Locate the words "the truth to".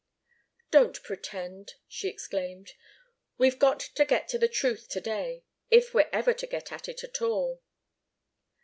4.41-4.99